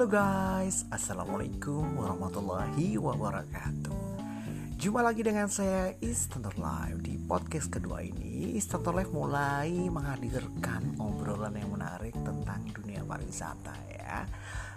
Halo 0.00 0.16
guys, 0.16 0.88
Assalamualaikum 0.88 2.00
warahmatullahi 2.00 2.96
wabarakatuh. 2.96 4.00
Jumpa 4.80 5.04
lagi 5.04 5.20
dengan 5.20 5.44
saya 5.52 5.92
Istantor 6.00 6.56
Live. 6.56 7.04
Di 7.04 7.20
podcast 7.20 7.68
kedua 7.68 8.00
ini 8.00 8.56
Istantor 8.56 8.96
Live 8.96 9.12
mulai 9.12 9.68
menghadirkan 9.92 10.96
obrolan 10.96 11.52
yang 11.52 11.76
menarik 11.76 12.16
tentang 12.16 12.64
dunia 12.72 13.04
pariwisata 13.04 13.76
ya. 13.92 14.24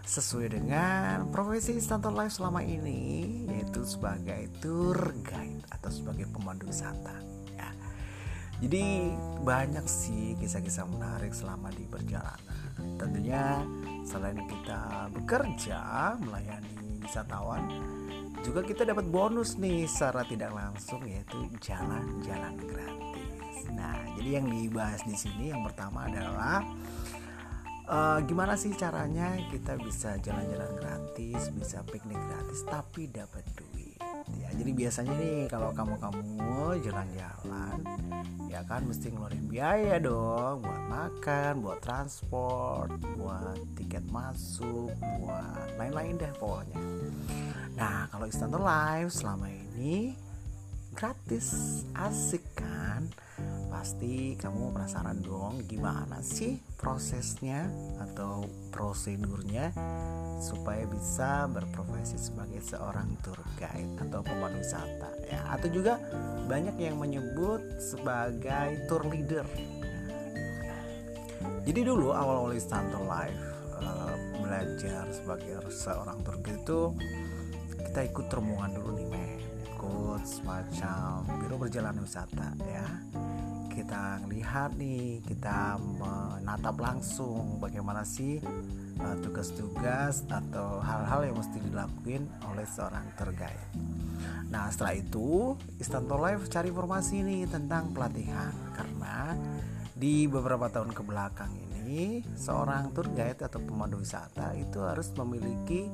Sesuai 0.04 0.60
dengan 0.60 1.32
profesi 1.32 1.80
Istantor 1.80 2.20
Live 2.20 2.36
selama 2.36 2.60
ini 2.60 3.48
Yaitu 3.48 3.88
sebagai 3.88 4.52
tour 4.60 5.16
guide 5.24 5.64
atau 5.72 5.88
sebagai 5.88 6.28
pemandu 6.36 6.68
wisata 6.68 7.33
Jadi 8.62 9.12
banyak 9.44 9.86
sih 9.90 10.36
kisah-kisah 10.40 10.88
menarik 10.88 11.36
selama 11.36 11.74
di 11.74 11.84
perjalanan 11.84 12.40
Tentunya 12.98 13.62
selain 14.04 14.40
kita 14.48 15.12
bekerja 15.12 15.80
melayani 16.20 17.04
wisatawan 17.04 17.64
juga 18.44 18.60
kita 18.60 18.84
dapat 18.84 19.08
bonus 19.08 19.56
nih 19.56 19.88
secara 19.88 20.28
tidak 20.28 20.52
langsung 20.52 21.00
yaitu 21.08 21.48
jalan-jalan 21.64 22.60
gratis. 22.60 23.72
Nah, 23.72 23.96
jadi 24.20 24.44
yang 24.44 24.52
dibahas 24.52 25.00
di 25.08 25.16
sini 25.16 25.56
yang 25.56 25.64
pertama 25.64 26.12
adalah 26.12 26.60
uh, 27.88 28.20
gimana 28.28 28.60
sih 28.60 28.76
caranya 28.76 29.40
kita 29.48 29.80
bisa 29.80 30.20
jalan-jalan 30.20 30.76
gratis, 30.76 31.56
bisa 31.56 31.88
piknik 31.88 32.20
gratis 32.20 32.68
tapi 32.68 33.08
dapat 33.08 33.48
duit 33.56 33.83
jadi 34.54 34.72
biasanya 34.72 35.14
nih 35.18 35.40
kalau 35.50 35.70
kamu 35.74 35.96
kamu 35.98 36.58
jalan-jalan 36.86 37.78
ya 38.48 38.62
kan 38.70 38.86
mesti 38.86 39.10
ngeluarin 39.10 39.50
biaya 39.50 39.98
dong 39.98 40.62
buat 40.62 40.84
makan 40.86 41.66
buat 41.66 41.82
transport 41.82 42.94
buat 43.18 43.58
tiket 43.74 44.06
masuk 44.14 44.94
buat 44.94 45.70
lain-lain 45.82 46.22
deh 46.22 46.34
pokoknya. 46.38 46.78
Nah 47.74 48.06
kalau 48.14 48.30
Istanbul 48.30 48.62
Live 48.62 49.10
selama 49.10 49.50
ini 49.50 50.14
gratis 50.94 51.82
asik 51.98 52.46
kan 52.54 53.10
pasti 53.74 54.38
kamu 54.38 54.70
penasaran 54.70 55.18
dong 55.26 55.66
gimana 55.66 56.22
sih 56.22 56.62
prosesnya 56.78 57.66
atau 57.98 58.46
prosedurnya 58.70 59.74
supaya 60.38 60.86
bisa 60.86 61.50
berprofesi 61.50 62.22
sebagai 62.22 62.62
seorang 62.62 63.18
tour 63.26 63.42
guide 63.58 63.98
atau 63.98 64.22
pemandu 64.22 64.62
wisata 64.62 65.10
ya? 65.26 65.42
Atau 65.50 65.74
juga 65.74 65.98
banyak 66.46 66.78
yang 66.78 67.02
menyebut 67.02 67.66
sebagai 67.82 68.86
tour 68.86 69.10
leader. 69.10 69.48
Jadi 71.66 71.82
dulu 71.82 72.14
awal-awal 72.14 72.54
Istanto 72.54 73.02
Life 73.02 73.42
uh, 73.82 74.14
belajar 74.38 75.10
sebagai 75.10 75.66
seorang 75.74 76.22
tour 76.22 76.38
guide 76.46 76.62
itu 76.62 76.82
kita 77.90 78.06
ikut 78.06 78.26
termungan 78.30 78.70
dulu 78.78 79.02
nih 79.02 79.08
men. 79.10 79.42
Ikut 79.66 80.24
semacam 80.30 81.26
biro 81.42 81.58
perjalanan 81.58 82.06
wisata 82.06 82.54
ya 82.64 82.88
kita 83.74 84.22
lihat 84.30 84.78
nih 84.78 85.18
kita 85.26 85.82
menatap 85.82 86.78
langsung 86.78 87.58
bagaimana 87.58 88.06
sih 88.06 88.38
uh, 89.02 89.18
tugas-tugas 89.26 90.22
uh, 90.30 90.38
atau 90.38 90.78
hal-hal 90.80 91.26
yang 91.26 91.36
mesti 91.42 91.58
dilakuin 91.58 92.30
oleh 92.54 92.66
seorang 92.70 93.02
tour 93.18 93.34
guide. 93.34 93.74
Nah 94.54 94.70
setelah 94.70 94.94
itu 94.94 95.58
Istanto 95.82 96.22
Life 96.22 96.46
cari 96.54 96.70
informasi 96.70 97.26
nih 97.26 97.50
tentang 97.50 97.90
pelatihan. 97.92 98.54
Karena 98.78 99.34
di 99.98 100.30
beberapa 100.30 100.70
tahun 100.70 100.94
ke 100.94 101.02
belakang 101.02 101.52
ini 101.74 102.22
seorang 102.38 102.94
tour 102.94 103.10
guide 103.10 103.42
atau 103.42 103.58
pemandu 103.58 103.98
wisata 104.00 104.54
itu 104.54 104.86
harus 104.86 105.10
memiliki 105.18 105.90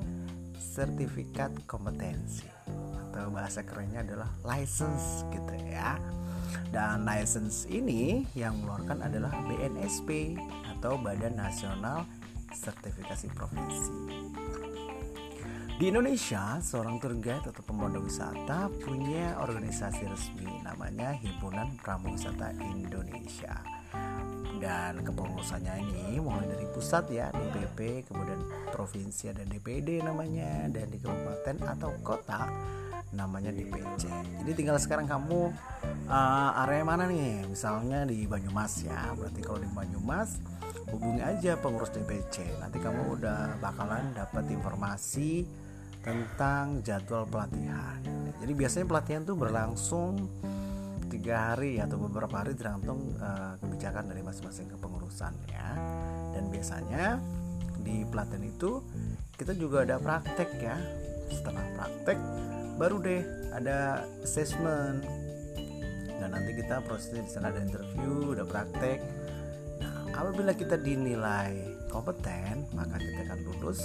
sertifikat 0.60 1.56
kompetensi. 1.64 2.46
Atau 3.10 3.32
bahasa 3.32 3.64
kerennya 3.64 4.04
adalah 4.04 4.30
license 4.44 5.24
gitu 5.32 5.56
ya 5.72 5.96
dan 6.70 7.06
license 7.06 7.66
ini 7.70 8.26
yang 8.38 8.58
mengeluarkan 8.62 9.06
adalah 9.10 9.34
BNSP 9.50 10.38
atau 10.78 10.96
Badan 11.02 11.36
Nasional 11.36 12.06
Sertifikasi 12.54 13.28
Profesi. 13.34 13.98
Di 15.80 15.88
Indonesia, 15.88 16.60
seorang 16.60 17.00
tour 17.00 17.16
guide 17.16 17.56
atau 17.56 17.64
pemandu 17.64 18.04
wisata 18.04 18.68
punya 18.84 19.40
organisasi 19.40 20.12
resmi 20.12 20.60
namanya 20.60 21.16
Himpunan 21.16 21.80
Pramuwisata 21.80 22.52
Indonesia. 22.60 23.64
Dan 24.60 25.00
kepengurusannya 25.08 25.80
ini 25.80 26.20
mulai 26.20 26.52
dari 26.52 26.68
pusat 26.76 27.08
ya, 27.16 27.32
DPP, 27.32 28.12
kemudian 28.12 28.44
provinsi 28.76 29.32
ada 29.32 29.48
DPD 29.48 30.04
namanya, 30.04 30.68
dan 30.68 30.92
di 30.92 31.00
kabupaten 31.00 31.64
atau 31.64 31.96
kota 32.04 32.52
namanya 33.16 33.50
DPC. 33.56 34.12
Jadi 34.44 34.52
tinggal 34.52 34.76
sekarang 34.84 35.08
kamu 35.08 35.56
uh, 36.10 36.62
area 36.66 36.84
mana 36.84 37.06
nih? 37.06 37.46
Misalnya 37.46 38.04
di 38.04 38.26
Banyumas 38.26 38.82
ya. 38.84 39.14
Berarti 39.14 39.40
kalau 39.46 39.62
di 39.62 39.70
Banyumas 39.70 40.42
hubungi 40.90 41.22
aja 41.22 41.56
pengurus 41.62 41.94
DPC. 41.94 42.60
Nanti 42.60 42.82
kamu 42.82 43.22
udah 43.22 43.62
bakalan 43.62 44.12
dapat 44.18 44.50
informasi 44.50 45.46
tentang 46.02 46.82
jadwal 46.82 47.30
pelatihan. 47.30 48.02
Jadi 48.42 48.54
biasanya 48.56 48.86
pelatihan 48.90 49.22
tuh 49.24 49.38
berlangsung 49.38 50.14
tiga 51.10 51.54
hari 51.54 51.82
atau 51.82 51.98
beberapa 51.98 52.46
hari 52.46 52.54
tergantung 52.54 53.18
uh, 53.18 53.58
kebijakan 53.62 54.10
dari 54.10 54.22
masing-masing 54.26 54.68
kepengurusan 54.74 55.34
ya. 55.50 55.70
Dan 56.34 56.50
biasanya 56.50 57.18
di 57.80 58.04
pelatihan 58.06 58.44
itu 58.46 58.82
kita 59.38 59.54
juga 59.54 59.86
ada 59.86 60.02
praktek 60.02 60.50
ya. 60.58 60.78
Setelah 61.30 61.66
praktek 61.78 62.18
baru 62.80 62.98
deh 63.04 63.22
ada 63.52 64.08
assessment 64.24 65.29
nanti 66.30 66.52
kita 66.56 66.82
prosesnya 66.86 67.26
di 67.26 67.32
sana 67.32 67.50
ada 67.50 67.62
interview 67.62 68.38
ada 68.38 68.46
praktek. 68.46 69.00
Nah 69.82 70.14
apabila 70.14 70.54
kita 70.54 70.78
dinilai 70.78 71.58
kompeten 71.90 72.70
maka 72.78 73.02
kita 73.02 73.26
akan 73.26 73.40
lulus 73.50 73.82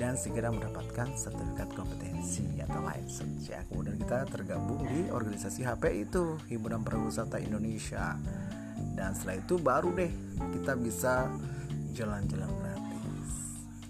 dan 0.00 0.16
segera 0.16 0.48
mendapatkan 0.48 1.12
sertifikat 1.12 1.68
kompetensi 1.76 2.44
atau 2.64 2.80
license. 2.80 3.52
Ya 3.52 3.60
kemudian 3.68 4.00
kita 4.00 4.24
tergabung 4.32 4.80
di 4.88 5.12
organisasi 5.12 5.60
HP 5.62 6.08
itu 6.08 6.40
Himpunan 6.48 6.80
Pariwisata 6.80 7.36
Indonesia. 7.36 8.16
Dan 8.96 9.12
setelah 9.12 9.36
itu 9.38 9.54
baru 9.60 9.92
deh 9.92 10.12
kita 10.56 10.72
bisa 10.80 11.28
jalan-jalan 11.92 12.48
gratis. 12.48 13.30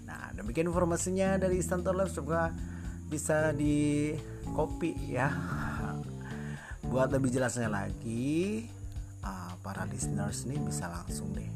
Nah 0.03 0.35
demikian 0.35 0.67
informasinya 0.67 1.39
dari 1.39 1.63
Istanbul 1.63 2.03
Lab 2.03 2.11
semoga 2.11 2.51
bisa 3.07 3.55
di 3.55 4.11
copy 4.51 5.15
ya 5.15 5.31
buat 6.91 7.07
lebih 7.07 7.31
jelasnya 7.31 7.71
lagi 7.71 8.67
uh, 9.23 9.55
para 9.63 9.87
listeners 9.87 10.43
nih 10.43 10.59
bisa 10.59 10.91
langsung 10.91 11.31
deh 11.31 11.47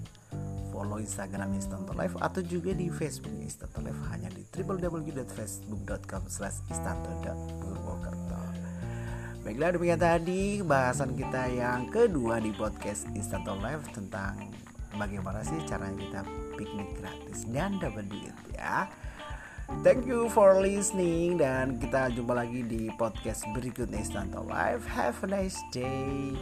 follow 0.72 0.96
Instagram 0.96 1.60
Istanto 1.60 1.92
Life 1.92 2.16
atau 2.24 2.40
juga 2.40 2.72
di 2.72 2.88
Facebook 2.88 3.36
Istanto 3.44 3.84
Life 3.84 4.00
hanya 4.16 4.32
di 4.32 4.48
www.facebook.com 4.48 6.24
slash 6.32 6.64
istanto.purwokerto 6.72 8.40
Baiklah 9.44 9.76
demikian 9.76 10.00
tadi 10.00 10.64
bahasan 10.64 11.20
kita 11.20 11.52
yang 11.52 11.92
kedua 11.92 12.40
di 12.40 12.56
podcast 12.56 13.04
Istanto 13.12 13.60
Life 13.60 13.92
tentang 13.92 14.40
bagaimana 14.96 15.44
sih 15.44 15.60
caranya 15.68 16.00
kita 16.00 16.22
piknik 16.56 16.96
gratis 16.96 17.44
dan 17.52 17.76
dapat 17.84 18.08
duit 18.08 18.36
ya 18.56 18.88
Thank 19.82 20.06
you 20.06 20.30
for 20.30 20.62
listening 20.62 21.42
dan 21.42 21.82
kita 21.82 22.14
jumpa 22.14 22.38
lagi 22.38 22.62
di 22.62 22.94
podcast 22.94 23.50
berikutnya 23.58 24.06
Istanto 24.06 24.46
Live. 24.46 24.86
Have 24.86 25.18
a 25.26 25.30
nice 25.30 25.58
day. 25.74 26.38